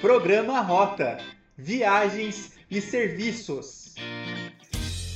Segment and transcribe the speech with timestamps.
[0.00, 1.18] Programa Rota
[1.58, 3.92] Viagens e Serviços.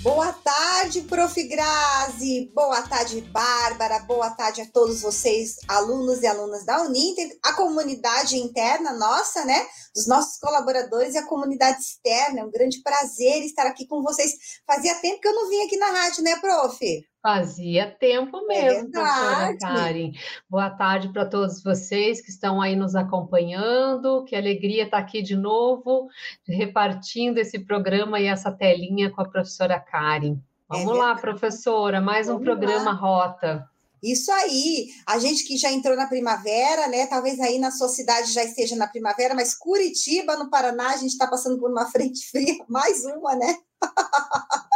[0.02, 1.42] Boa tarde, Prof.
[1.48, 2.52] Grazi.
[2.54, 4.00] Boa tarde, Bárbara.
[4.00, 9.66] Boa tarde a todos vocês, alunos e alunas da Uninter, a comunidade interna nossa, né?
[9.96, 12.40] Os nossos colaboradores e a comunidade externa.
[12.40, 14.32] É um grande prazer estar aqui com vocês.
[14.66, 16.78] Fazia tempo que eu não vim aqui na rádio, né, Prof?
[17.24, 20.12] Fazia tempo é mesmo, é professora Karen.
[20.46, 24.26] Boa tarde para todos vocês que estão aí nos acompanhando.
[24.26, 26.06] Que alegria estar aqui de novo,
[26.46, 30.34] repartindo esse programa e essa telinha com a professora Karen.
[30.34, 32.92] É Vamos é lá, professora, mais Vamos um programa lá.
[32.92, 33.70] Rota.
[34.02, 37.06] Isso aí, a gente que já entrou na primavera, né?
[37.06, 41.12] Talvez aí na sua cidade já esteja na primavera, mas Curitiba, no Paraná, a gente
[41.12, 43.56] está passando por uma frente fria, mais uma, né?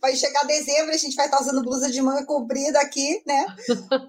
[0.00, 3.46] vai chegar dezembro, a gente vai estar usando blusa de manga comprida aqui, né?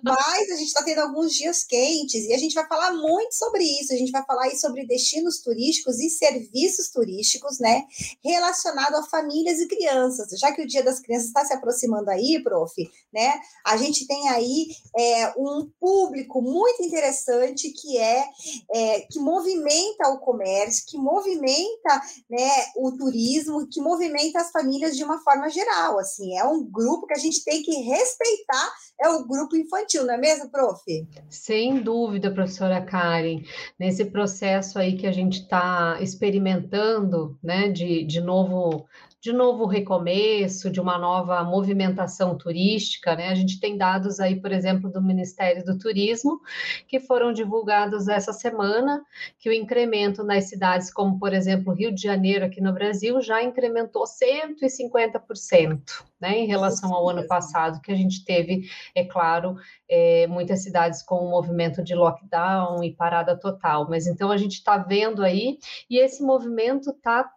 [0.03, 3.63] Mas a gente está tendo alguns dias quentes e a gente vai falar muito sobre
[3.63, 3.93] isso.
[3.93, 7.83] A gente vai falar aí sobre destinos turísticos e serviços turísticos, né?
[8.23, 10.29] Relacionado a famílias e crianças.
[10.39, 12.73] Já que o Dia das Crianças está se aproximando aí, prof,
[13.13, 13.39] né?
[13.65, 18.25] A gente tem aí é, um público muito interessante que é,
[18.73, 25.03] é que movimenta o comércio, que movimenta né, o turismo, que movimenta as famílias de
[25.03, 29.25] uma forma geral, assim, é um grupo que a gente tem que respeitar, é o
[29.25, 30.81] grupo infantil, não é mesmo, prof?
[31.29, 33.43] Sem dúvida, professora Karen,
[33.79, 38.87] nesse processo aí que a gente está experimentando, né, de, de novo
[39.21, 43.29] de novo recomeço, de uma nova movimentação turística, né?
[43.29, 46.39] A gente tem dados aí, por exemplo, do Ministério do Turismo,
[46.87, 49.03] que foram divulgados essa semana,
[49.37, 53.43] que o incremento nas cidades como, por exemplo, Rio de Janeiro aqui no Brasil já
[53.43, 59.55] incrementou 150%, né, em relação ao ano passado, que a gente teve, é claro,
[59.89, 63.87] é, muitas cidades com um movimento de lockdown e parada total.
[63.89, 65.57] Mas então a gente está vendo aí,
[65.89, 67.29] e esse movimento está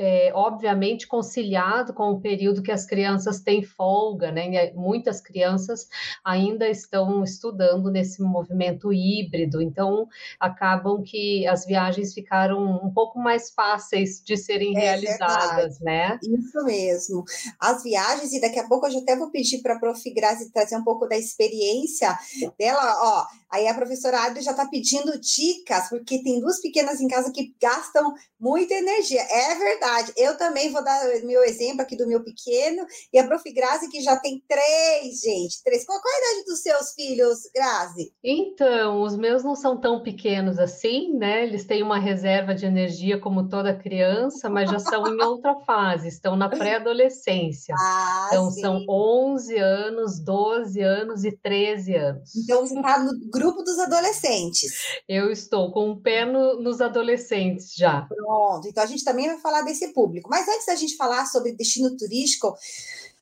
[0.00, 4.72] é, obviamente conciliado com o período que as crianças têm folga, né?
[4.72, 5.86] Muitas crianças
[6.24, 13.50] ainda estão estudando nesse movimento híbrido, então acabam que as viagens ficaram um pouco mais
[13.50, 15.84] fáceis de serem é realizadas, verdade.
[15.84, 16.18] né?
[16.22, 17.24] Isso mesmo.
[17.60, 20.10] As viagens, e daqui a pouco eu já até vou pedir para a Prof.
[20.12, 22.18] Grazi trazer um pouco da experiência
[22.58, 23.40] dela, ó.
[23.50, 27.52] Aí a professora Adri já está pedindo dicas, porque tem duas pequenas em casa que
[27.60, 29.20] gastam muita energia.
[29.20, 30.12] É verdade.
[30.16, 33.42] Eu também vou dar meu exemplo aqui do meu pequeno e a prof.
[33.52, 35.62] Grazi, que já tem três, gente.
[35.64, 35.84] Três.
[35.84, 38.12] Qual, qual a idade dos seus filhos, Grazi?
[38.22, 41.42] Então, os meus não são tão pequenos assim, né?
[41.42, 46.08] Eles têm uma reserva de energia como toda criança, mas já são em outra fase,
[46.08, 47.74] estão na pré-adolescência.
[47.82, 48.60] Ah, então, sim.
[48.60, 52.36] são 11 anos, 12 anos e 13 anos.
[52.36, 54.72] Então, você está no grupo dos adolescentes.
[55.08, 58.02] Eu estou com o um pé no, nos adolescentes já.
[58.02, 60.28] Pronto, então a gente também vai falar desse público.
[60.30, 62.54] Mas antes da gente falar sobre destino turístico,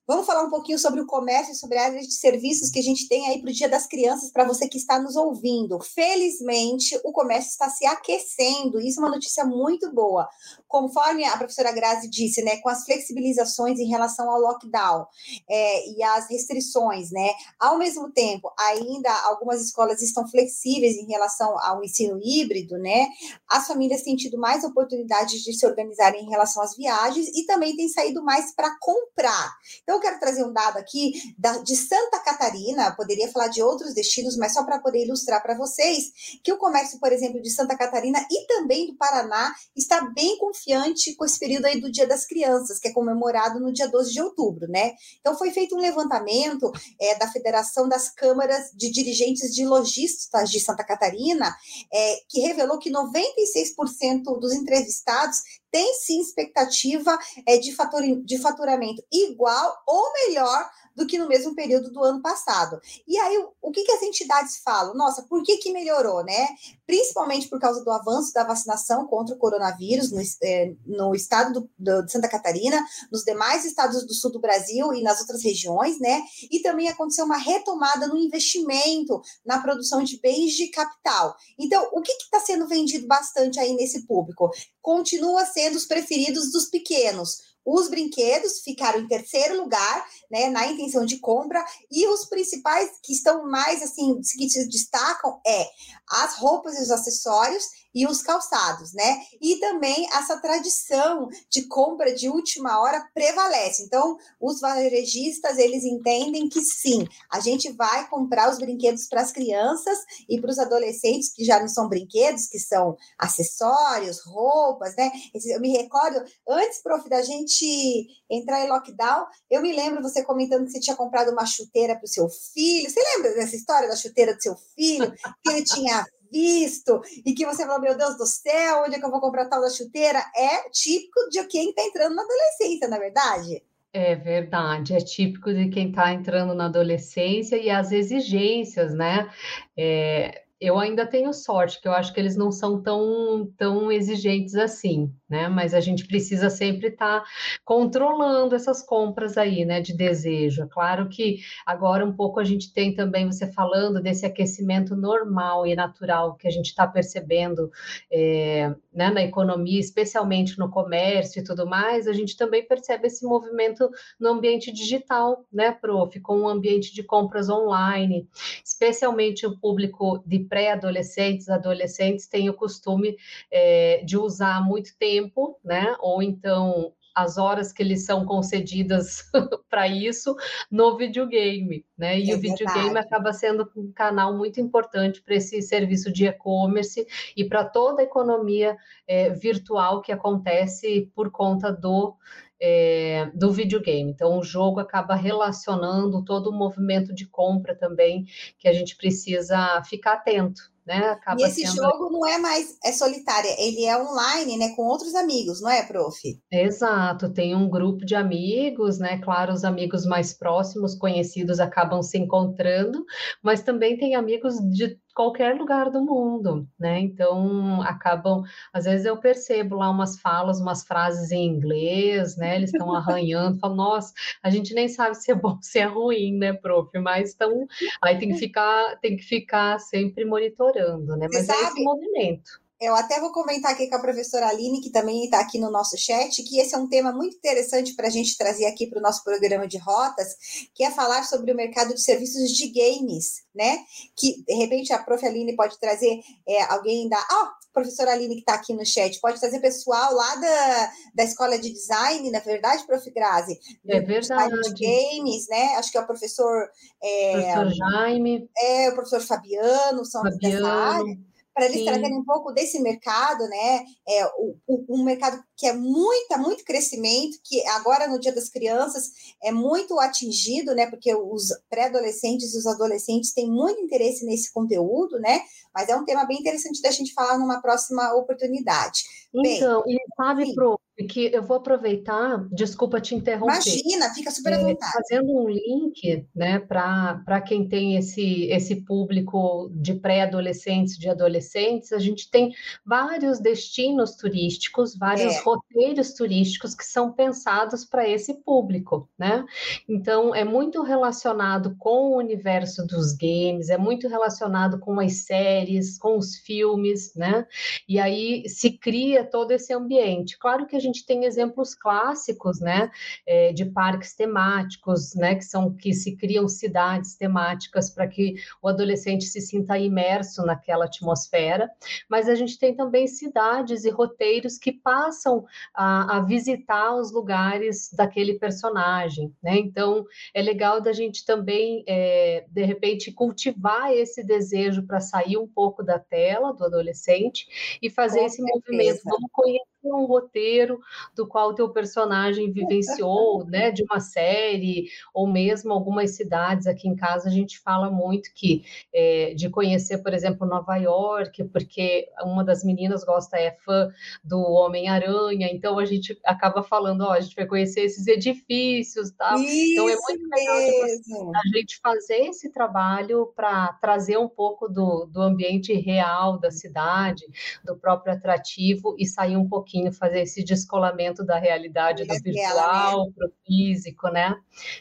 [0.09, 2.83] Vamos falar um pouquinho sobre o comércio e sobre a área de serviços que a
[2.83, 5.79] gente tem aí para o Dia das Crianças, para você que está nos ouvindo.
[5.81, 10.27] Felizmente, o comércio está se aquecendo, isso é uma notícia muito boa.
[10.67, 15.07] Conforme a professora Grazi disse, né, com as flexibilizações em relação ao lockdown
[15.47, 17.29] é, e as restrições, né,
[17.61, 23.09] ao mesmo tempo, ainda algumas escolas estão flexíveis em relação ao ensino híbrido, né,
[23.47, 27.77] as famílias têm tido mais oportunidades de se organizarem em relação às viagens e também
[27.77, 29.55] têm saído mais para comprar.
[29.83, 33.93] Então, eu quero trazer um dado aqui da, de Santa Catarina, poderia falar de outros
[33.93, 37.77] destinos, mas só para poder ilustrar para vocês que o comércio, por exemplo, de Santa
[37.77, 42.25] Catarina e também do Paraná está bem confiante com esse período aí do Dia das
[42.25, 44.95] Crianças, que é comemorado no dia 12 de outubro, né?
[45.21, 46.71] Então foi feito um levantamento
[47.01, 51.55] é, da Federação das Câmaras de Dirigentes de Lojistas de Santa Catarina,
[51.93, 55.39] é, que revelou que 96% dos entrevistados
[55.71, 61.55] tem sim expectativa é, de, fator, de faturamento igual ou melhor do que no mesmo
[61.55, 62.81] período do ano passado.
[63.07, 64.95] E aí, o que, que as entidades falam?
[64.95, 66.49] Nossa, por que, que melhorou, né?
[66.85, 72.03] Principalmente por causa do avanço da vacinação contra o coronavírus no, é, no estado do,
[72.03, 76.21] de Santa Catarina, nos demais estados do sul do Brasil e nas outras regiões, né?
[76.51, 81.37] E também aconteceu uma retomada no investimento na produção de bens de capital.
[81.57, 84.51] Então, o que está sendo vendido bastante aí nesse público?
[84.89, 87.43] Continua sendo os preferidos dos pequenos.
[87.63, 91.63] Os brinquedos ficaram em terceiro lugar, né, na intenção de compra,
[91.93, 95.69] e os principais que estão mais assim, que se destacam é
[96.09, 99.19] as roupas e os acessórios e os calçados, né?
[99.41, 103.83] E também essa tradição de compra de última hora prevalece.
[103.83, 109.33] Então, os varejistas, eles entendem que sim, a gente vai comprar os brinquedos para as
[109.33, 109.99] crianças
[110.29, 115.11] e para os adolescentes, que já não são brinquedos, que são acessórios, roupas, né?
[115.35, 120.67] Eu me recordo, antes, prof, da gente entrar em lockdown, eu me lembro você comentando
[120.67, 122.91] que você tinha comprado uma chuteira para o seu filho.
[122.91, 125.13] Você lembra dessa história da chuteira do seu filho?
[125.43, 129.05] Que ele tinha visto e que você falou, meu Deus do céu, onde é que
[129.05, 130.19] eu vou comprar tal da chuteira?
[130.37, 133.63] É típico de quem está entrando na adolescência, na é verdade?
[133.93, 139.31] É verdade, é típico de quem está entrando na adolescência e as exigências, né?
[139.77, 144.57] É, eu ainda tenho sorte, que eu acho que eles não são tão, tão exigentes
[144.57, 145.49] assim, né?
[145.49, 147.27] Mas a gente precisa sempre estar tá
[147.65, 149.81] controlando essas compras aí, né?
[149.81, 150.63] De desejo.
[150.65, 155.65] É claro que agora um pouco a gente tem também, você falando desse aquecimento normal
[155.65, 157.71] e natural que a gente está percebendo
[158.11, 163.25] é, né, na economia, especialmente no comércio e tudo mais, a gente também percebe esse
[163.25, 163.89] movimento
[164.19, 166.19] no ambiente digital, né, prof?
[166.21, 168.29] Com um ambiente de compras online,
[168.65, 173.17] especialmente o público de pré-adolescentes, adolescentes têm o costume
[173.51, 175.95] é, de usar muito tempo, né?
[176.01, 179.29] Ou então as horas que eles são concedidas
[179.69, 180.37] para isso
[180.71, 182.19] no videogame, né?
[182.21, 183.07] E é o videogame verdade.
[183.07, 187.05] acaba sendo um canal muito importante para esse serviço de e-commerce
[187.37, 192.17] e para toda a economia é, virtual que acontece por conta do
[192.61, 194.11] é, do videogame.
[194.11, 198.27] Então, o jogo acaba relacionando todo o movimento de compra também,
[198.59, 200.73] que a gente precisa ficar atento.
[200.89, 201.11] Né?
[201.11, 201.77] Acaba e esse sendo...
[201.77, 205.83] jogo não é mais é solitário, ele é online, né, com outros amigos, não é,
[205.83, 206.19] prof?
[206.51, 209.19] Exato, tem um grupo de amigos, né?
[209.19, 213.05] Claro, os amigos mais próximos, conhecidos, acabam se encontrando,
[213.43, 217.01] mas também tem amigos de qualquer lugar do mundo, né?
[217.01, 222.55] Então acabam, às vezes eu percebo lá umas falas, umas frases em inglês, né?
[222.55, 226.39] Eles estão arranhando, falam, nossa, a gente nem sabe se é bom, se é ruim,
[226.39, 226.97] né, prof?
[227.01, 227.67] Mas então
[228.01, 230.78] aí tem que ficar, tem que ficar sempre monitorando,
[231.17, 231.29] né?
[231.33, 232.61] Mas é esse movimento.
[232.81, 235.99] Eu até vou comentar aqui com a professora Aline, que também está aqui no nosso
[235.99, 239.03] chat, que esse é um tema muito interessante para a gente trazer aqui para o
[239.03, 240.37] nosso programa de rotas,
[240.73, 243.85] que é falar sobre o mercado de serviços de games, né?
[244.15, 245.27] Que de repente a prof.
[245.27, 247.19] Aline pode trazer é, alguém da.
[247.19, 247.49] Ó, oh,
[247.81, 251.73] professora Aline que está aqui no chat, pode trazer pessoal lá da, da escola de
[251.73, 253.09] design, na verdade, prof.
[253.11, 253.59] Grazi?
[253.87, 254.55] É verdade.
[254.75, 255.77] De games, né?
[255.77, 256.69] Acho que é o professor.
[257.03, 258.49] É, professor Jaime.
[258.59, 261.28] É, o professor Fabiano, são Fabiano.
[261.59, 261.87] Para eles Sim.
[261.87, 263.85] trazerem um pouco desse mercado, né?
[264.09, 268.49] É, o, o, um mercado que é muito, muito crescimento, que agora no Dia das
[268.49, 269.11] Crianças
[269.43, 270.89] é muito atingido, né?
[270.89, 275.41] Porque os pré-adolescentes e os adolescentes têm muito interesse nesse conteúdo, né?
[275.75, 279.03] Mas é um tema bem interessante da gente falar numa próxima oportunidade.
[279.35, 283.55] Então, Bem, e sabe, Pro, que eu vou aproveitar, desculpa te interromper.
[283.55, 284.93] Imagina, fica super à é, vontade.
[284.93, 291.99] fazendo um link, né, para quem tem esse, esse público de pré-adolescentes, de adolescentes, a
[291.99, 292.53] gente tem
[292.85, 295.41] vários destinos turísticos, vários é.
[295.41, 299.45] roteiros turísticos que são pensados para esse público, né?
[299.89, 305.99] Então, é muito relacionado com o universo dos games, é muito relacionado com as séries,
[305.99, 307.47] com os filmes, né?
[307.89, 310.39] E aí se cria todo esse ambiente.
[310.39, 312.91] Claro que a gente tem exemplos clássicos, né,
[313.27, 318.69] é, de parques temáticos, né, que são que se criam cidades temáticas para que o
[318.69, 321.71] adolescente se sinta imerso naquela atmosfera,
[322.09, 327.91] mas a gente tem também cidades e roteiros que passam a, a visitar os lugares
[327.93, 329.59] daquele personagem, né?
[329.59, 330.05] Então
[330.35, 335.83] é legal da gente também é, de repente cultivar esse desejo para sair um pouco
[335.83, 337.47] da tela do adolescente
[337.83, 338.55] e fazer Com esse certeza.
[338.55, 339.01] movimento.
[339.05, 340.81] Vamos conhecer um roteiro
[341.15, 346.67] do qual o teu personagem vivenciou, né, de uma série, ou mesmo algumas cidades.
[346.67, 351.45] Aqui em casa, a gente fala muito que é, de conhecer, por exemplo, Nova York,
[351.45, 353.89] porque uma das meninas gosta, é fã
[354.25, 359.39] do Homem-Aranha, então a gente acaba falando, ó, a gente vai conhecer esses edifícios, tal.
[359.39, 365.07] Isso então é muito legal a gente fazer esse trabalho para trazer um pouco do,
[365.07, 367.25] do ambiente real da cidade,
[367.65, 372.21] do próprio atrativo e sair um pouco pouquinho fazer esse descolamento da realidade do né?
[372.25, 374.35] virtual para o físico, né?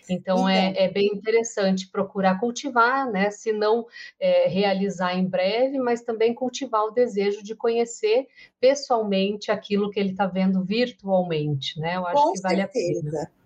[0.10, 0.82] Então, é, então.
[0.82, 3.30] É, é bem interessante procurar cultivar, né?
[3.30, 3.86] Se não
[4.20, 8.28] é, realizar em breve, mas também cultivar o desejo de conhecer
[8.60, 11.98] pessoalmente aquilo que ele está vendo virtualmente, né?
[11.98, 13.00] Eu acho Com que vale certeza.
[13.00, 13.37] a pena.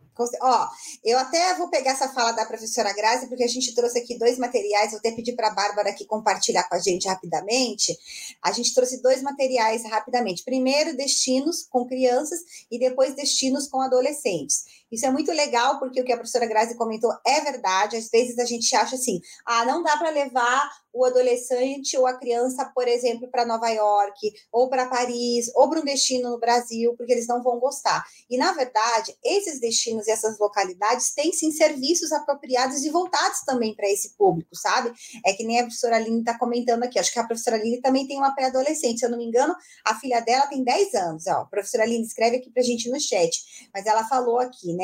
[0.41, 0.68] Ó,
[1.03, 4.38] eu até vou pegar essa fala da professora Grazi, porque a gente trouxe aqui dois
[4.38, 7.98] materiais, vou até pedir para a Bárbara aqui compartilhar com a gente rapidamente.
[8.41, 10.44] A gente trouxe dois materiais rapidamente.
[10.44, 12.39] Primeiro, destinos com crianças
[12.70, 14.81] e depois destinos com adolescentes.
[14.92, 17.96] Isso é muito legal, porque o que a professora Grazi comentou é verdade.
[17.96, 22.14] Às vezes a gente acha assim, ah, não dá para levar o adolescente ou a
[22.14, 26.94] criança, por exemplo, para Nova York, ou para Paris, ou para um destino no Brasil,
[26.98, 28.04] porque eles não vão gostar.
[28.30, 33.74] E, na verdade, esses destinos e essas localidades têm sim serviços apropriados e voltados também
[33.74, 34.92] para esse público, sabe?
[35.26, 37.00] É que nem a professora Aline está comentando aqui.
[37.00, 39.00] Acho que a professora Aline também tem uma pré-adolescente.
[39.00, 39.56] Se eu não me engano,
[39.86, 41.28] a filha dela tem 10 anos.
[41.28, 43.70] Ó, a professora Aline escreve aqui para a gente no chat.
[43.74, 44.81] Mas ela falou aqui, né?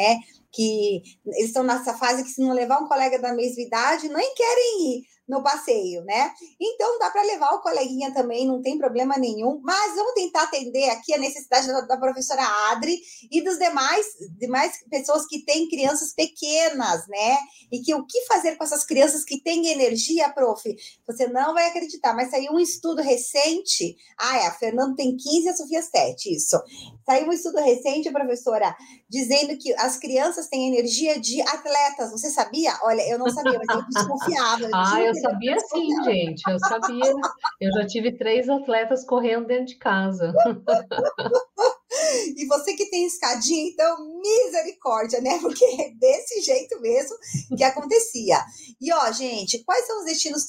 [0.51, 4.33] Que eles estão nessa fase que se não levar um colega da mesma idade, nem
[4.33, 6.31] querem ir no passeio, né?
[6.59, 9.59] Então dá para levar o coleguinha também, não tem problema nenhum.
[9.61, 14.05] Mas vamos tentar atender aqui a necessidade da, da professora Adri e dos demais,
[14.37, 17.37] demais pessoas que têm crianças pequenas, né?
[17.71, 20.63] E que o que fazer com essas crianças que têm energia, prof?
[21.05, 23.97] Você não vai acreditar, mas saiu um estudo recente.
[24.17, 26.57] Ah, é, a Fernanda tem 15 e a Sofia 7, isso.
[27.05, 28.75] Saiu um estudo recente, professora,
[29.09, 32.11] dizendo que as crianças têm energia de atletas.
[32.11, 32.77] Você sabia?
[32.83, 34.69] Olha, eu não sabia, mas eu desconfiava.
[34.73, 36.41] ah, eu sabia sim, gente.
[36.49, 37.13] Eu sabia.
[37.59, 40.33] Eu já tive três atletas correndo dentro de casa.
[42.35, 45.39] E você que tem escadinha, então, misericórdia, né?
[45.39, 47.15] Porque é desse jeito mesmo
[47.55, 48.37] que acontecia.
[48.79, 50.45] E ó, gente, quais são os destinos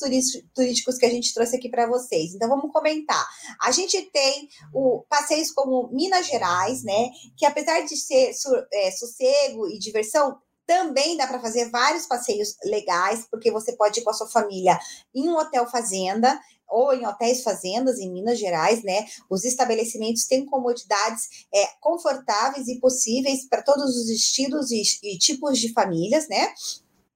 [0.54, 2.34] turísticos que a gente trouxe aqui para vocês?
[2.34, 3.26] Então, vamos comentar.
[3.60, 7.10] A gente tem o passeios como Minas Gerais, né?
[7.36, 8.32] Que apesar de ser
[8.72, 14.04] é, sossego e diversão, também dá para fazer vários passeios legais, porque você pode ir
[14.04, 14.78] com a sua família
[15.14, 19.06] em um hotel fazenda ou em hotéis fazendas em Minas Gerais, né?
[19.30, 25.58] Os estabelecimentos têm comodidades é, confortáveis e possíveis para todos os estilos e, e tipos
[25.58, 26.52] de famílias, né?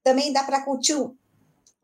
[0.02, 1.14] Também dá para curtir um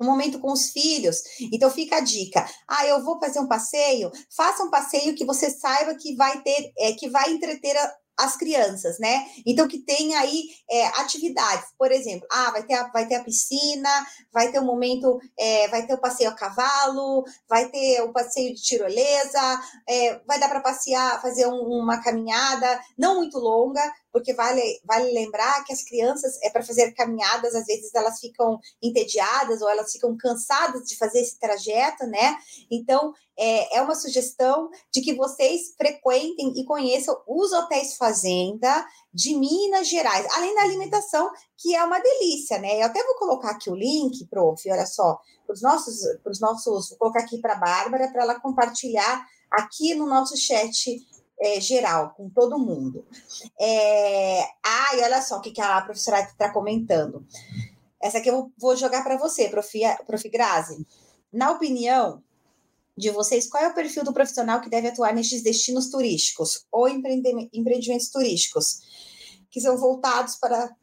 [0.00, 1.22] momento com os filhos.
[1.52, 2.48] Então fica a dica.
[2.66, 4.10] Ah, eu vou fazer um passeio.
[4.30, 8.36] Faça um passeio que você saiba que vai ter, é, que vai entreter a, as
[8.36, 9.26] crianças, né?
[9.46, 13.24] Então, que tem aí é, atividades, por exemplo, ah, vai ter, a, vai ter a
[13.24, 13.88] piscina,
[14.32, 18.54] vai ter um momento, é, vai ter o passeio a cavalo, vai ter o passeio
[18.54, 23.80] de tirolesa, é, vai dar para passear, fazer um, uma caminhada, não muito longa,
[24.18, 28.58] porque vale, vale lembrar que as crianças, é para fazer caminhadas, às vezes elas ficam
[28.82, 32.36] entediadas ou elas ficam cansadas de fazer esse trajeto, né?
[32.68, 38.84] Então, é, é uma sugestão de que vocês frequentem e conheçam os hotéis fazenda
[39.14, 42.82] de Minas Gerais, além da alimentação, que é uma delícia, né?
[42.82, 46.90] Eu até vou colocar aqui o link, prof, olha só, para os nossos, os nossos,
[46.90, 50.98] vou colocar aqui para a Bárbara, para ela compartilhar aqui no nosso chat
[51.40, 53.04] é, geral, com todo mundo.
[53.60, 54.42] É...
[54.64, 57.24] Ah, e olha só o que, a professora está comentando.
[58.00, 60.28] Essa aqui eu vou jogar para você, prof, prof.
[60.28, 60.86] Grazi.
[61.32, 62.22] Na opinião
[62.96, 66.88] de vocês, qual é o perfil do profissional que deve atuar nestes destinos turísticos ou
[66.88, 68.80] empreendimentos turísticos,
[69.50, 70.74] que são voltados para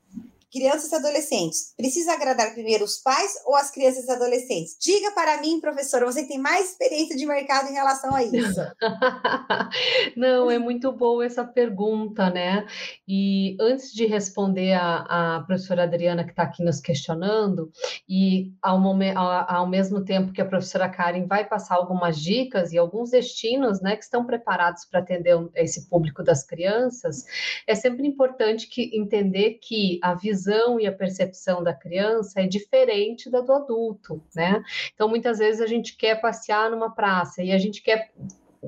[0.55, 4.77] crianças e adolescentes, precisa agradar primeiro os pais ou as crianças e adolescentes?
[4.79, 8.61] Diga para mim, professora, você tem mais experiência de mercado em relação a isso.
[10.15, 12.65] Não, é muito boa essa pergunta, né?
[13.05, 17.69] E antes de responder a, a professora Adriana, que está aqui nos questionando,
[18.07, 22.77] e ao, momento, ao, mesmo tempo que a professora Karen vai passar algumas dicas e
[22.77, 27.25] alguns destinos, né, que estão preparados para atender esse público das crianças,
[27.67, 32.47] é sempre importante que entender que a visão visão e a percepção da criança é
[32.47, 34.63] diferente da do adulto, né?
[34.93, 38.11] Então, muitas vezes a gente quer passear numa praça e a gente quer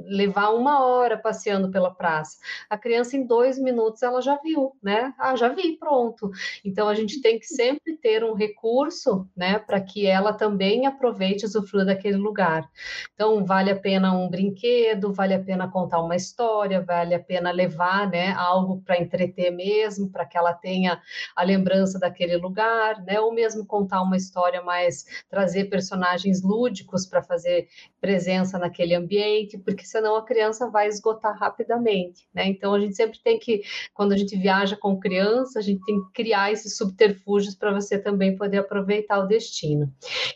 [0.05, 2.37] levar uma hora passeando pela praça.
[2.69, 5.13] A criança, em dois minutos, ela já viu, né?
[5.17, 6.29] Ah, já vi, pronto.
[6.63, 11.43] Então, a gente tem que sempre ter um recurso, né, para que ela também aproveite
[11.43, 12.69] e usufrua daquele lugar.
[13.13, 17.51] Então, vale a pena um brinquedo, vale a pena contar uma história, vale a pena
[17.51, 21.01] levar, né, algo para entreter mesmo, para que ela tenha
[21.35, 23.19] a lembrança daquele lugar, né?
[23.19, 27.67] Ou mesmo contar uma história mais, trazer personagens lúdicos para fazer
[27.99, 32.47] presença naquele ambiente, porque senão a criança vai esgotar rapidamente, né?
[32.47, 33.61] Então a gente sempre tem que,
[33.93, 37.97] quando a gente viaja com criança, a gente tem que criar esses subterfúgios para você
[37.97, 39.91] também poder aproveitar o destino.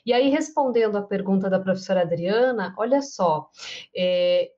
[0.06, 3.50] E aí, respondendo à pergunta da professora Adriana, olha só,
[3.96, 4.52] é,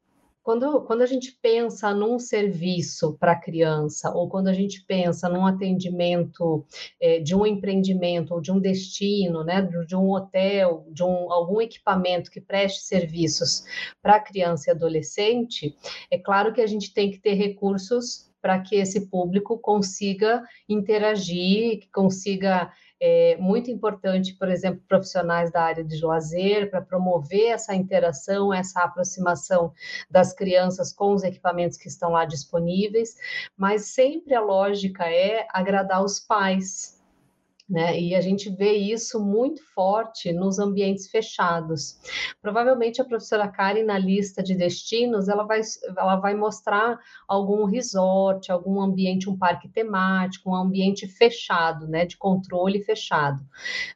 [0.44, 5.46] quando, quando a gente pensa num serviço para criança, ou quando a gente pensa num
[5.46, 6.66] atendimento
[7.02, 11.62] é, de um empreendimento ou de um destino, né, de um hotel, de um, algum
[11.62, 13.64] equipamento que preste serviços
[14.02, 15.76] para criança e adolescente,
[16.12, 21.80] é claro que a gente tem que ter recursos para que esse público consiga interagir,
[21.80, 22.70] que consiga
[23.06, 28.82] é muito importante, por exemplo, profissionais da área de lazer, para promover essa interação, essa
[28.82, 29.74] aproximação
[30.10, 33.18] das crianças com os equipamentos que estão lá disponíveis,
[33.58, 37.03] mas sempre a lógica é agradar os pais,
[37.74, 38.00] né?
[38.00, 41.98] E a gente vê isso muito forte nos ambientes fechados.
[42.40, 45.62] Provavelmente a professora Karen, na lista de destinos, ela vai,
[45.98, 52.06] ela vai mostrar algum resort, algum ambiente, um parque temático, um ambiente fechado, né?
[52.06, 53.44] De controle fechado.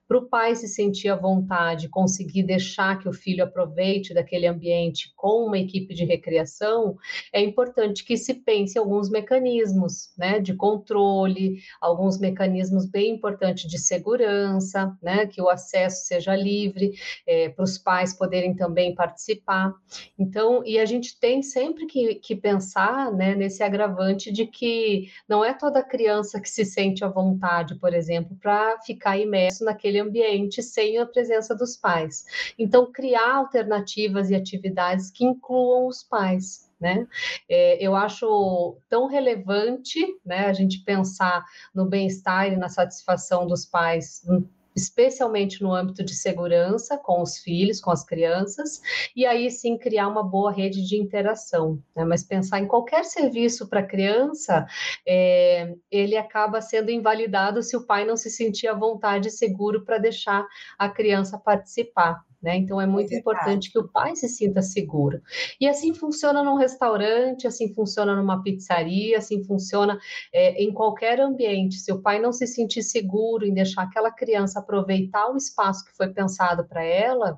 [0.07, 5.13] Para o pai se sentir à vontade, conseguir deixar que o filho aproveite daquele ambiente
[5.15, 6.97] com uma equipe de recreação,
[7.31, 10.39] é importante que se pense alguns mecanismos, né?
[10.39, 16.93] De controle, alguns mecanismos bem importantes de segurança, né, que o acesso seja livre,
[17.25, 19.73] é, para os pais poderem também participar.
[20.17, 25.43] Então, e a gente tem sempre que, que pensar né, nesse agravante de que não
[25.43, 30.63] é toda criança que se sente à vontade, por exemplo, para ficar imerso naquele ambiente
[30.63, 32.25] sem a presença dos pais.
[32.57, 37.07] Então, criar alternativas e atividades que incluam os pais né?
[37.49, 41.43] É, eu acho tão relevante, né, a gente pensar
[41.73, 47.39] no bem-estar e na satisfação dos pais hum, especialmente no âmbito de segurança com os
[47.39, 48.79] filhos, com as crianças,
[49.15, 51.81] e aí sim criar uma boa rede de interação.
[51.95, 52.05] Né?
[52.05, 54.67] Mas pensar em qualquer serviço para criança,
[55.05, 59.83] é, ele acaba sendo invalidado se o pai não se sentir à vontade e seguro
[59.83, 60.45] para deixar
[60.77, 62.23] a criança participar.
[62.47, 62.55] Né?
[62.55, 65.21] Então é, é muito é importante que o pai se sinta seguro.
[65.59, 69.99] E assim funciona num restaurante, assim funciona numa pizzaria, assim funciona
[70.33, 71.75] é, em qualquer ambiente.
[71.75, 75.91] Se o pai não se sentir seguro em deixar aquela criança aproveitar o espaço que
[75.97, 77.37] foi pensado para ela,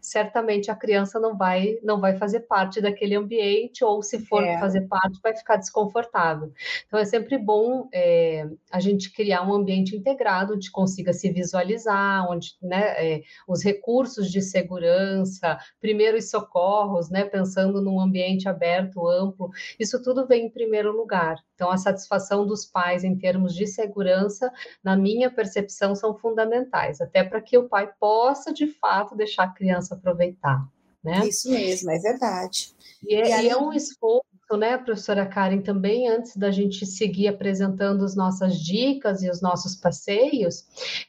[0.00, 4.60] certamente a criança não vai não vai fazer parte daquele ambiente ou se for é.
[4.60, 6.52] fazer parte vai ficar desconfortável.
[6.86, 12.30] Então é sempre bom é, a gente criar um ambiente integrado onde consiga se visualizar,
[12.30, 19.50] onde né, é, os recursos de segurança, primeiros socorros, né, pensando num ambiente aberto, amplo,
[19.78, 21.42] isso tudo vem em primeiro lugar.
[21.54, 27.24] Então, a satisfação dos pais em termos de segurança, na minha percepção, são fundamentais, até
[27.24, 30.66] para que o pai possa, de fato, deixar a criança aproveitar.
[31.02, 31.26] Né?
[31.28, 32.74] Isso mesmo, é verdade.
[33.02, 33.46] E é, e aí...
[33.46, 38.60] e é um esforço né, professora Karen, também antes da gente seguir apresentando as nossas
[38.60, 40.64] dicas e os nossos passeios,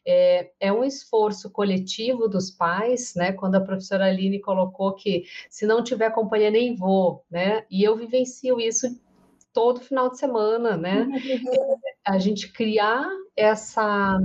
[0.06, 3.34] é, é um esforço coletivo dos pais, né?
[3.34, 7.66] Quando a professora Aline colocou que se não tiver companhia, nem vou, né?
[7.70, 8.88] E eu vivencio isso
[9.56, 11.08] todo final de semana, né?
[12.06, 14.20] a gente criar essa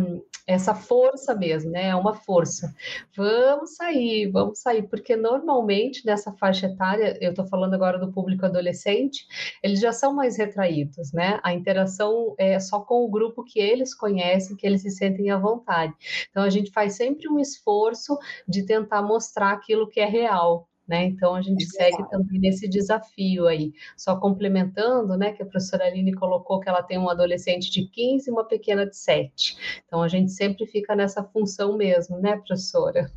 [0.47, 1.91] essa força mesmo, né?
[1.91, 2.75] É uma força.
[3.17, 8.45] Vamos sair, vamos sair, porque normalmente nessa faixa etária, eu estou falando agora do público
[8.45, 9.25] adolescente,
[9.63, 11.39] eles já são mais retraídos, né?
[11.45, 15.39] A interação é só com o grupo que eles conhecem, que eles se sentem à
[15.39, 15.95] vontade.
[16.31, 21.05] Então a gente faz sempre um esforço de tentar mostrar aquilo que é real, né?
[21.05, 23.73] Então a gente é segue também nesse desafio aí.
[23.97, 28.29] Só complementando, né, que a professora Aline colocou que ela tem um adolescente de 15
[28.29, 29.57] e uma pequena de 7.
[29.87, 33.09] Então a gente sempre fica nessa função mesmo, né, professora?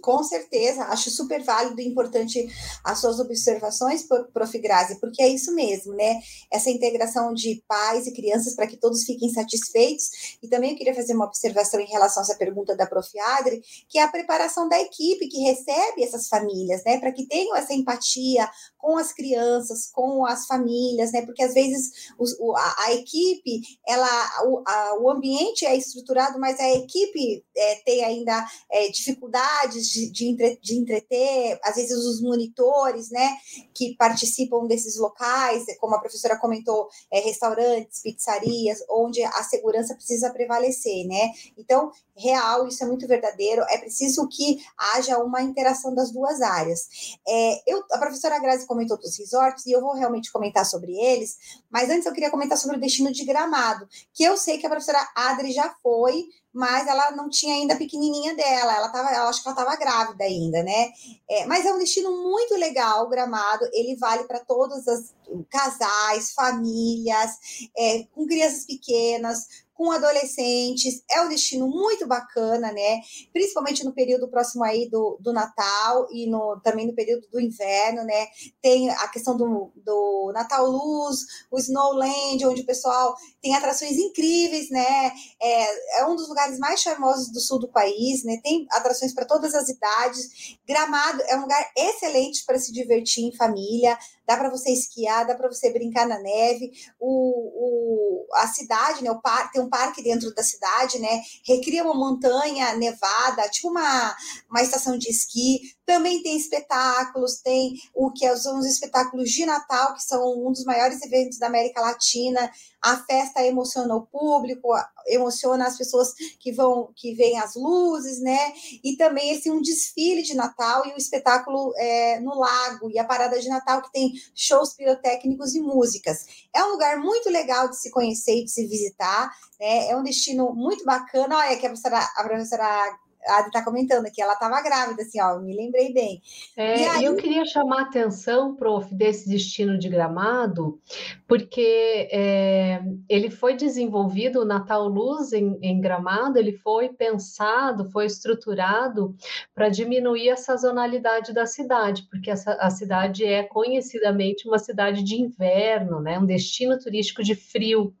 [0.00, 2.46] Com certeza, acho super válido e importante
[2.82, 4.56] as suas observações, Prof.
[4.58, 6.18] Grazi, porque é isso mesmo, né?
[6.50, 10.38] Essa integração de pais e crianças para que todos fiquem satisfeitos.
[10.42, 13.06] E também eu queria fazer uma observação em relação a essa pergunta da Prof.
[13.18, 16.98] Adri, que é a preparação da equipe que recebe essas famílias, né?
[16.98, 21.26] Para que tenham essa empatia com as crianças, com as famílias, né?
[21.26, 24.08] Porque às vezes o, a, a, equipe, ela,
[24.46, 30.10] o, a, o ambiente é estruturado, mas a equipe é, tem ainda é, dificuldade de,
[30.10, 33.36] de, entre, de entreter, às vezes os monitores, né,
[33.74, 40.30] que participam desses locais, como a professora comentou, é, restaurantes, pizzarias, onde a segurança precisa
[40.30, 41.30] prevalecer, né?
[41.56, 46.88] Então, real, isso é muito verdadeiro, é preciso que haja uma interação das duas áreas.
[47.26, 51.36] É, eu, a professora Grazi comentou dos resorts, e eu vou realmente comentar sobre eles,
[51.70, 54.70] mas antes eu queria comentar sobre o destino de Gramado, que eu sei que a
[54.70, 56.24] professora Adri já foi,
[56.56, 59.76] mas ela não tinha ainda a pequenininha dela, ela tava, eu acho que ela estava
[59.76, 60.90] grávida ainda, né?
[61.28, 65.14] É, mas é um destino muito legal, o Gramado, ele vale para todos os
[65.50, 71.02] casais, famílias, é, com crianças pequenas, com adolescentes.
[71.10, 73.00] É um destino muito bacana, né?
[73.32, 78.02] Principalmente no período próximo aí do, do Natal e no, também no período do inverno,
[78.02, 78.26] né?
[78.62, 84.70] Tem a questão do, do Natal Luz, o Snowland, onde o pessoal tem atrações incríveis,
[84.70, 85.12] né?
[85.40, 88.40] É, é um dos lugares mais charmosos do sul do país, né?
[88.42, 90.56] Tem atrações para todas as idades.
[90.66, 95.34] Gramado é um lugar excelente para se divertir em família dá para você esquiar, dá
[95.34, 96.72] para você brincar na neve.
[96.98, 101.22] O, o, a cidade, né, o par, tem um parque dentro da cidade, né?
[101.46, 104.16] Recria uma montanha nevada, tipo uma,
[104.50, 105.75] uma estação de esqui.
[105.86, 110.64] Também tem espetáculos, tem o que são os espetáculos de Natal, que são um dos
[110.64, 112.50] maiores eventos da América Latina.
[112.82, 114.68] A festa emociona o público,
[115.06, 118.52] emociona as pessoas que vão, que veem as luzes, né?
[118.82, 122.98] E também esse um desfile de Natal e o um espetáculo é, no lago e
[122.98, 126.26] a parada de Natal que tem shows pirotécnicos e músicas.
[126.52, 129.88] É um lugar muito legal de se conhecer e de se visitar, né?
[129.88, 131.38] É um destino muito bacana.
[131.38, 135.20] Olha que a professora, a professora a Adi está comentando aqui, ela estava grávida, assim,
[135.20, 136.22] ó, me lembrei bem.
[136.56, 137.04] É, e aí...
[137.04, 140.80] eu queria chamar a atenção, prof, desse destino de gramado,
[141.26, 148.06] porque é, ele foi desenvolvido, o Natal Luz em, em Gramado, ele foi pensado, foi
[148.06, 149.14] estruturado
[149.54, 155.20] para diminuir a sazonalidade da cidade, porque essa, a cidade é conhecidamente uma cidade de
[155.20, 157.92] inverno, né, um destino turístico de frio.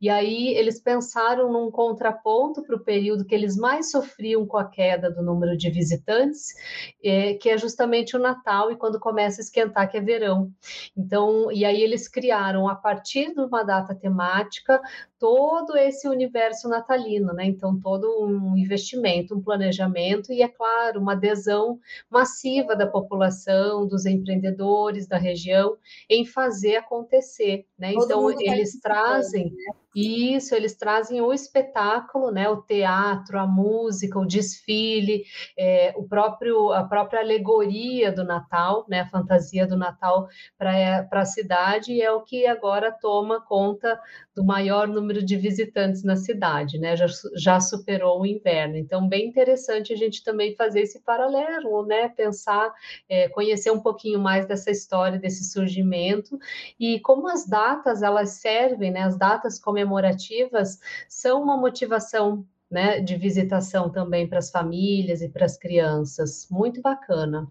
[0.00, 4.61] E aí eles pensaram num contraponto para o período que eles mais sofriam com a
[4.64, 6.54] queda do número de visitantes,
[7.02, 10.50] é, que é justamente o Natal e quando começa a esquentar, que é verão.
[10.96, 14.80] Então, e aí eles criaram a partir de uma data temática
[15.22, 17.44] todo esse universo natalino, né?
[17.44, 21.78] Então, todo um investimento, um planejamento e, é claro, uma adesão
[22.10, 25.76] massiva da população, dos empreendedores da região
[26.10, 27.92] em fazer acontecer, né?
[27.92, 29.52] Todo então, eles trazem.
[29.52, 29.74] Né?
[29.94, 35.24] Isso, eles trazem o espetáculo, né, o teatro, a música, o desfile,
[35.56, 41.24] é, o próprio, a própria alegoria do Natal, né, a fantasia do Natal para a
[41.26, 44.00] cidade, e é o que agora toma conta
[44.34, 48.76] do maior número de visitantes na cidade, né, já, já superou o inverno.
[48.76, 52.72] Então, bem interessante a gente também fazer esse paralelo, né, pensar,
[53.08, 56.38] é, conhecer um pouquinho mais dessa história, desse surgimento,
[56.80, 63.16] e como as datas, elas servem, né, as datas comemorativas são uma motivação né, de
[63.16, 66.48] visitação também para as famílias e para as crianças.
[66.50, 67.46] Muito bacana.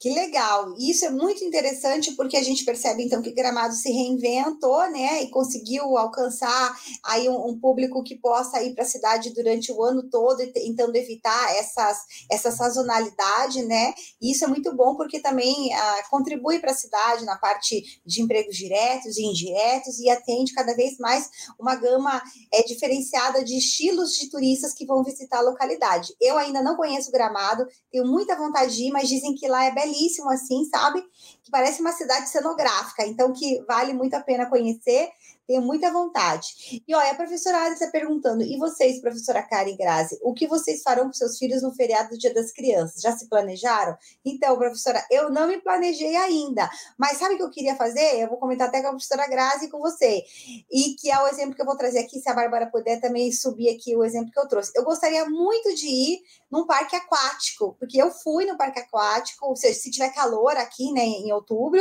[0.00, 0.76] Que legal!
[0.78, 5.28] Isso é muito interessante porque a gente percebe então que Gramado se reinventou, né, e
[5.28, 10.08] conseguiu alcançar aí um, um público que possa ir para a cidade durante o ano
[10.08, 11.98] todo, tentando evitar essas
[12.30, 13.92] essa sazonalidade, né?
[14.22, 18.22] E isso é muito bom porque também ah, contribui para a cidade na parte de
[18.22, 24.12] empregos diretos e indiretos e atende cada vez mais uma gama é, diferenciada de estilos
[24.12, 26.14] de turistas que vão visitar a localidade.
[26.20, 29.72] Eu ainda não conheço Gramado, tenho muita vontade de ir, mas dizem que lá é
[29.72, 31.02] belíssimo belíssimo assim, sabe?
[31.42, 35.08] Que parece uma cidade cenográfica, então que vale muito a pena conhecer
[35.48, 36.82] tenho muita vontade.
[36.86, 40.82] E olha, a professora Ada está perguntando: e vocês, professora Karen Grazi, o que vocês
[40.82, 43.00] farão com seus filhos no feriado do Dia das Crianças?
[43.00, 43.96] Já se planejaram?
[44.22, 48.20] Então, professora, eu não me planejei ainda, mas sabe o que eu queria fazer?
[48.20, 50.22] Eu vou comentar até com a professora Grazi com você.
[50.70, 53.32] E que é o exemplo que eu vou trazer aqui, se a Bárbara puder também
[53.32, 54.72] subir aqui o exemplo que eu trouxe.
[54.76, 59.56] Eu gostaria muito de ir num parque aquático, porque eu fui no parque aquático, ou
[59.56, 61.80] seja, se tiver calor aqui, né, em outubro,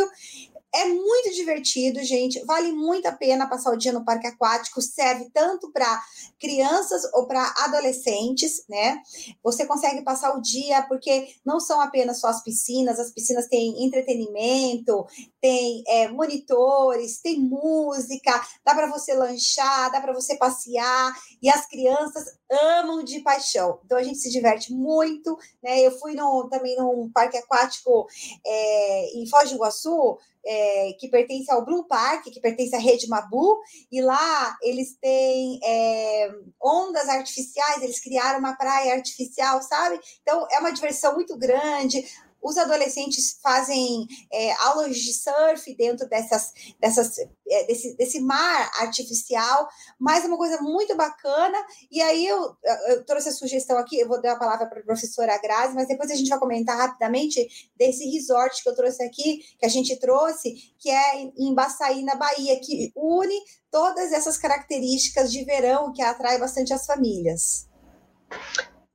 [0.77, 2.39] é muito divertido, gente.
[2.45, 4.79] Vale muito a pena passar o dia no parque aquático.
[4.81, 6.01] Serve tanto para
[6.39, 9.01] crianças ou para adolescentes, né?
[9.43, 12.99] Você consegue passar o dia porque não são apenas só as piscinas.
[12.99, 15.07] As piscinas têm entretenimento,
[15.41, 18.31] tem é, monitores, tem música.
[18.63, 21.11] Dá para você lanchar, dá para você passear.
[21.41, 23.79] E as crianças amam de paixão.
[23.83, 25.79] Então a gente se diverte muito, né?
[25.81, 28.07] Eu fui no, também num parque aquático
[28.45, 33.07] é, em Foz do Iguaçu é, que pertence ao Blue Park, que pertence à rede
[33.09, 33.59] Mabu,
[33.91, 36.29] e lá eles têm é,
[36.61, 39.99] ondas artificiais, eles criaram uma praia artificial, sabe?
[40.21, 42.03] Então é uma diversão muito grande.
[42.47, 49.67] Os adolescentes fazem é, aulas de surf dentro dessas, dessas, é, desse, desse mar artificial,
[49.99, 51.57] mas é uma coisa muito bacana.
[51.91, 52.55] E aí eu,
[52.87, 55.89] eu trouxe a sugestão aqui, eu vou dar a palavra para a professora Grazi, mas
[55.89, 59.99] depois a gente vai comentar rapidamente desse resort que eu trouxe aqui, que a gente
[59.99, 63.37] trouxe, que é em Baçaí, na Bahia, que une
[63.69, 67.67] todas essas características de verão que atrai bastante as famílias.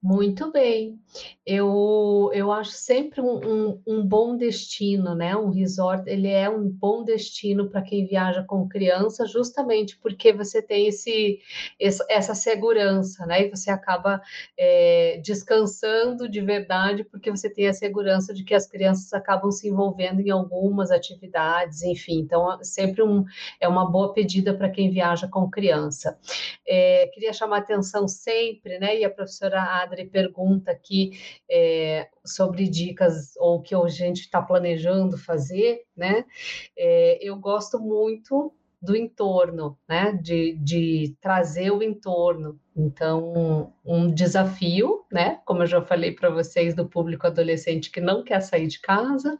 [0.03, 0.99] Muito bem.
[1.47, 5.37] Eu, eu acho sempre um, um, um, bom destino, né?
[5.37, 10.61] Um resort, ele é um bom destino para quem viaja com criança, justamente porque você
[10.61, 11.38] tem esse,
[11.79, 13.47] essa segurança, né?
[13.47, 14.21] E você acaba
[14.59, 19.69] é, descansando de verdade, porque você tem a segurança de que as crianças acabam se
[19.69, 22.19] envolvendo em algumas atividades, enfim.
[22.19, 23.25] Então, sempre um,
[23.61, 26.19] é uma boa pedida para quem viaja com criança.
[26.67, 28.99] É, queria chamar atenção sempre, né?
[28.99, 29.61] E a professora
[29.93, 31.11] Adri pergunta aqui
[31.51, 36.25] é, sobre dicas ou que a gente está planejando fazer, né?
[36.77, 40.13] É, eu gosto muito do entorno, né?
[40.13, 42.59] De, de trazer o entorno.
[42.75, 45.41] Então, um desafio, né?
[45.45, 49.39] Como eu já falei para vocês, do público adolescente que não quer sair de casa,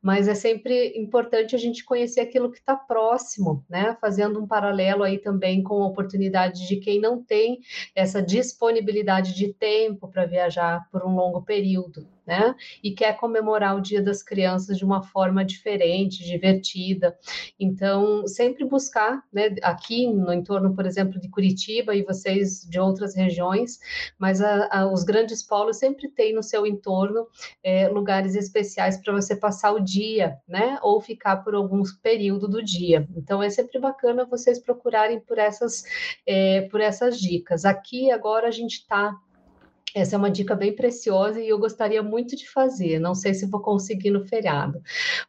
[0.00, 3.96] mas é sempre importante a gente conhecer aquilo que está próximo, né?
[4.00, 7.60] Fazendo um paralelo aí também com a oportunidade de quem não tem
[7.94, 12.54] essa disponibilidade de tempo para viajar por um longo período, né?
[12.82, 17.18] E quer comemorar o Dia das Crianças de uma forma diferente, divertida.
[17.58, 19.54] Então, sempre buscar, né?
[19.62, 23.78] Aqui no entorno, por exemplo, de Curitiba, e vocês de outras regiões,
[24.18, 27.26] mas a, a, os grandes polos sempre têm no seu entorno
[27.62, 30.78] é, lugares especiais para você passar o dia, né?
[30.82, 33.06] Ou ficar por algum período do dia.
[33.16, 35.84] Então, é sempre bacana vocês procurarem por essas,
[36.24, 37.64] é, por essas dicas.
[37.64, 39.14] Aqui agora a gente está
[39.94, 42.98] essa é uma dica bem preciosa e eu gostaria muito de fazer.
[42.98, 44.80] Não sei se vou conseguir no feriado,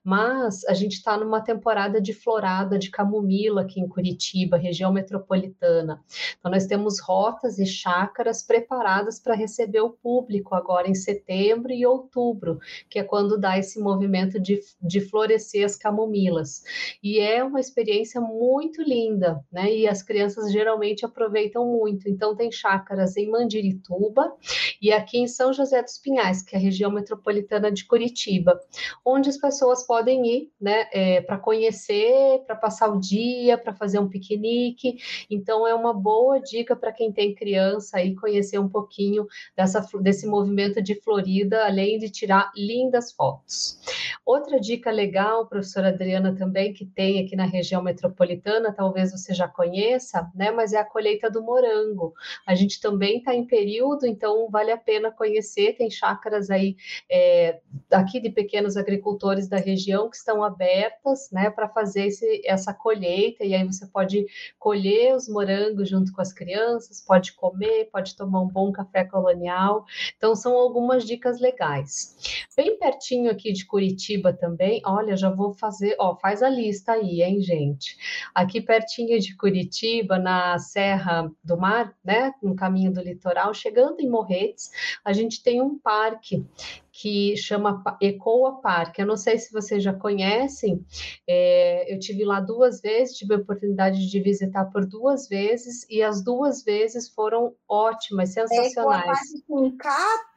[0.03, 6.03] mas a gente está numa temporada de florada de camomila aqui em Curitiba, região metropolitana.
[6.37, 11.85] Então, nós temos rotas e chácaras preparadas para receber o público agora em setembro e
[11.85, 16.63] outubro, que é quando dá esse movimento de, de florescer as camomilas.
[17.01, 19.73] E é uma experiência muito linda, né?
[19.73, 22.07] E as crianças geralmente aproveitam muito.
[22.07, 24.35] Então, tem chácaras em Mandirituba
[24.81, 28.59] e aqui em São José dos Pinhais, que é a região metropolitana de Curitiba,
[29.05, 33.99] onde as pessoas podem ir, né, é, para conhecer, para passar o dia, para fazer
[33.99, 34.97] um piquenique.
[35.29, 40.27] Então é uma boa dica para quem tem criança aí conhecer um pouquinho dessa, desse
[40.27, 43.79] movimento de Florida, além de tirar lindas fotos.
[44.25, 49.47] Outra dica legal, professora Adriana, também que tem aqui na região metropolitana, talvez você já
[49.47, 50.51] conheça, né?
[50.51, 52.13] Mas é a colheita do morango.
[52.45, 55.75] A gente também está em período, então então vale a pena conhecer.
[55.77, 56.75] Tem chácaras aí
[57.09, 57.59] é,
[57.91, 63.43] aqui de pequenos agricultores da região que estão abertas, né, para fazer esse, essa colheita.
[63.43, 64.25] E aí você pode
[64.57, 69.85] colher os morangos junto com as crianças, pode comer, pode tomar um bom café colonial.
[70.17, 72.47] Então são algumas dicas legais.
[72.55, 74.81] Bem pertinho aqui de Curitiba também.
[74.85, 77.97] Olha, já vou fazer, ó, faz a lista aí, hein, gente.
[78.33, 84.09] Aqui pertinho de Curitiba, na Serra do Mar, né, no caminho do litoral, chegando em
[84.31, 84.71] Morretes,
[85.03, 86.45] a gente tem um parque
[86.91, 88.99] que chama Ecoa Park.
[88.99, 90.85] Eu não sei se vocês já conhecem,
[91.27, 96.01] é, eu tive lá duas vezes, tive a oportunidade de visitar por duas vezes, e
[96.01, 98.71] as duas vezes foram ótimas, sensacionais.
[98.71, 100.30] Ecoa Park com K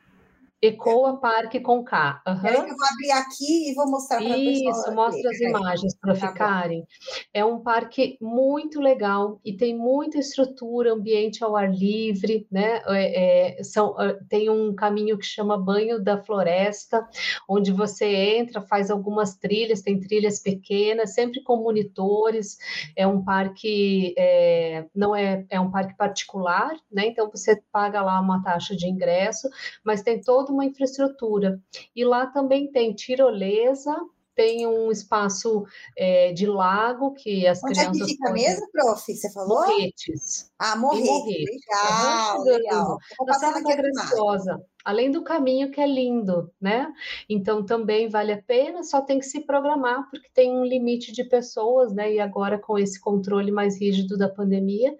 [0.66, 2.22] Ecoa Parque com K.
[2.27, 2.46] Uhum.
[2.46, 6.81] eu vou abrir aqui e vou mostrar para Isso, mostra as imagens para tá ficarem.
[6.81, 6.87] Bom.
[7.35, 12.81] É um parque muito legal e tem muita estrutura, ambiente ao ar livre, né?
[12.87, 17.07] É, é, são, ah, tem um caminho que chama Banho da Floresta,
[17.48, 22.57] onde você entra, faz algumas trilhas, tem trilhas pequenas, sempre com monitores.
[22.96, 27.07] É um parque, é, não é, é um parque particular, né?
[27.07, 29.48] Então você paga lá uma taxa de ingresso,
[29.85, 31.60] mas tem todo uma infraestrutura.
[31.94, 33.94] E lá também tem tirolesa,
[34.34, 35.64] tem um espaço
[35.96, 37.88] é, de lago que as Onde crianças.
[37.88, 38.42] Onde é que fica podem...
[38.42, 39.14] mesmo, prof?
[39.14, 39.66] Você falou?
[39.66, 40.50] Morretes.
[40.58, 41.50] Ah, Morretes.
[41.50, 42.98] Legal, uhum, legal.
[43.26, 44.62] Na Graciosa.
[44.84, 46.92] Além do caminho que é lindo, né?
[47.28, 51.24] Então também vale a pena, só tem que se programar, porque tem um limite de
[51.24, 52.12] pessoas, né?
[52.12, 54.94] E agora com esse controle mais rígido da pandemia,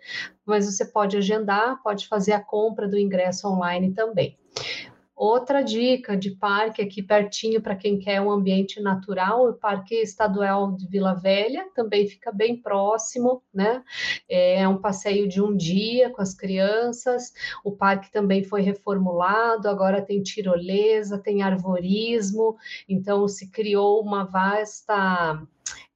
[0.47, 4.39] mas você pode agendar, pode fazer a compra do ingresso online também.
[5.17, 10.73] Outra dica de parque aqui pertinho para quem quer um ambiente natural, o Parque Estadual
[10.73, 13.85] de Vila Velha também fica bem próximo, né?
[14.29, 17.33] É um passeio de um dia com as crianças.
[17.63, 22.57] O parque também foi reformulado, agora tem tirolesa, tem arvorismo,
[22.89, 25.41] então se criou uma vasta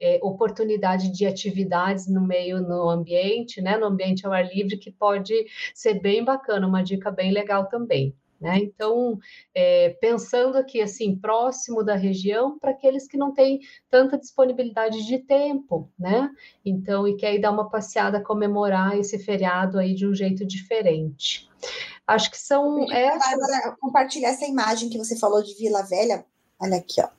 [0.00, 3.76] é, oportunidade de atividades no meio, no ambiente, né?
[3.76, 5.35] No ambiente ao ar livre, que pode
[5.74, 8.14] ser bem bacana, uma dica bem legal também.
[8.40, 8.59] Né?
[8.59, 9.18] Então,
[9.53, 15.18] é, pensando aqui assim, próximo da região, para aqueles que não têm tanta disponibilidade de
[15.18, 16.31] tempo, né?
[16.64, 21.48] Então, e quer ir dar uma passeada, comemorar esse feriado aí de um jeito diferente.
[22.07, 23.74] Acho que são essas.
[23.81, 26.24] compartilhar essa imagem que você falou de Vila Velha.
[26.61, 27.17] Olha aqui, ó.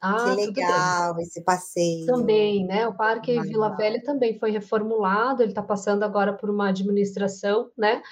[0.00, 2.06] Ah, que legal esse passeio.
[2.06, 2.88] Também, né?
[2.88, 7.70] O Parque ah, Vila Velha também foi reformulado, ele está passando agora por uma administração,
[7.76, 8.02] né?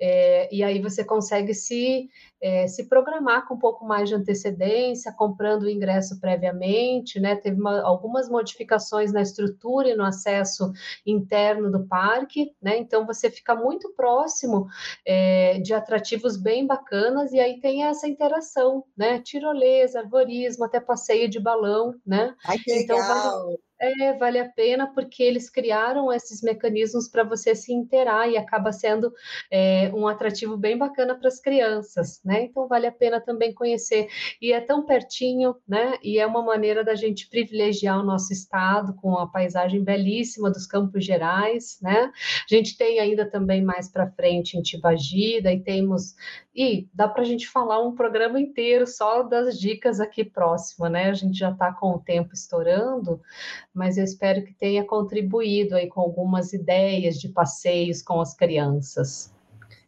[0.00, 2.08] É, e aí você consegue se
[2.40, 7.34] é, se programar com um pouco mais de antecedência, comprando o ingresso previamente, né?
[7.34, 10.70] Teve uma, algumas modificações na estrutura e no acesso
[11.06, 12.76] interno do parque, né?
[12.76, 14.66] Então você fica muito próximo
[15.04, 19.18] é, de atrativos bem bacanas e aí tem essa interação, né?
[19.20, 22.34] Tirolesa, arborismo, até passeio de balão, né?
[22.44, 23.46] Ai, que então, legal!
[23.46, 28.36] Vale, é, vale a pena porque eles criaram esses mecanismos para você se interar e
[28.36, 29.12] acaba sendo
[29.50, 32.44] é, um atrativo bem bacana para as crianças, né?
[32.44, 34.08] Então vale a pena também conhecer.
[34.40, 35.98] E é tão pertinho, né?
[36.02, 40.66] E é uma maneira da gente privilegiar o nosso estado com a paisagem belíssima dos
[40.66, 42.10] Campos Gerais, né?
[42.50, 46.14] A gente tem ainda também mais para frente em Tibagi, daí temos
[46.56, 51.10] e dá para a gente falar um programa inteiro só das dicas aqui próxima, né?
[51.10, 53.20] A gente já está com o tempo estourando,
[53.76, 59.30] mas eu espero que tenha contribuído aí com algumas ideias de passeios com as crianças.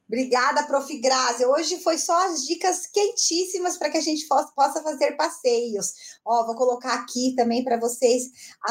[0.08, 0.98] Obrigada, Prof.
[1.00, 1.44] Grazi.
[1.44, 5.92] Hoje foi só as dicas quentíssimas para que a gente possa fazer passeios.
[6.24, 8.24] Ó, vou colocar aqui também para vocês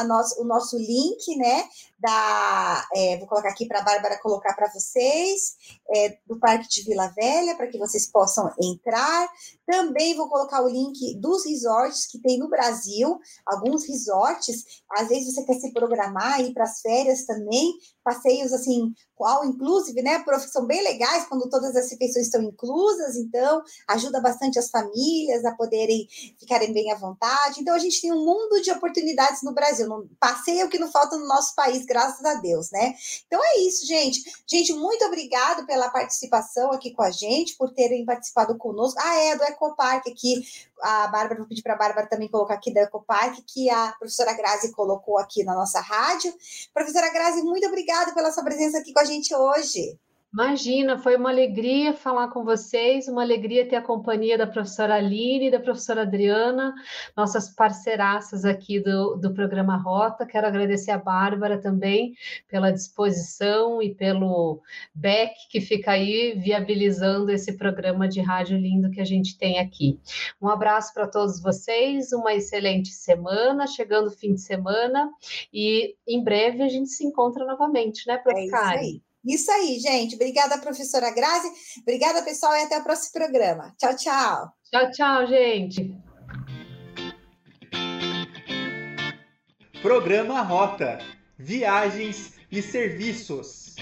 [0.04, 1.64] nosso, o nosso link, né?
[1.96, 5.56] Da, é, vou colocar aqui para a Bárbara colocar para vocês,
[5.94, 9.28] é, do Parque de Vila Velha, para que vocês possam entrar.
[9.64, 14.82] Também vou colocar o link dos resorts que tem no Brasil, alguns resorts.
[14.90, 20.00] Às vezes você quer se programar aí para as férias também, passeios assim, qual inclusive,
[20.00, 25.44] né, são bem legais quando todas as refeições estão inclusas, então ajuda bastante as famílias
[25.44, 26.06] a poderem
[26.38, 27.60] ficarem bem à vontade.
[27.60, 31.18] Então a gente tem um mundo de oportunidades no Brasil, não, passeio que não falta
[31.18, 32.94] no nosso país, graças a Deus, né?
[33.26, 34.22] Então é isso, gente.
[34.46, 39.00] Gente, muito obrigado pela participação aqui com a gente, por terem participado conosco.
[39.02, 40.46] Ah, é, do Ecopark aqui,
[40.82, 44.32] a Bárbara, vou pedir para a Bárbara também colocar aqui do Ecopark, que a professora
[44.32, 46.32] Grazi colocou aqui na nossa rádio.
[46.72, 49.98] Professora Grazi, muito obrigada pela sua presença aqui com a gente hoje.
[50.30, 55.46] Imagina, foi uma alegria falar com vocês, uma alegria ter a companhia da professora Aline
[55.46, 56.74] e da professora Adriana,
[57.16, 60.26] nossas parceiraças aqui do, do programa Rota.
[60.26, 62.12] Quero agradecer a Bárbara também
[62.46, 64.60] pela disposição e pelo
[64.94, 69.98] Beck que fica aí viabilizando esse programa de rádio lindo que a gente tem aqui.
[70.40, 75.10] Um abraço para todos vocês, uma excelente semana, chegando o fim de semana,
[75.50, 78.38] e em breve a gente se encontra novamente, né, Prof.
[78.38, 79.07] É isso aí.
[79.28, 80.14] Isso aí, gente.
[80.14, 81.48] Obrigada, professora Grazi.
[81.82, 83.74] Obrigada, pessoal, e até o próximo programa.
[83.78, 84.52] Tchau, tchau.
[84.70, 85.94] Tchau, tchau, gente.
[89.82, 90.98] Programa Rota:
[91.38, 93.76] Viagens e Serviços.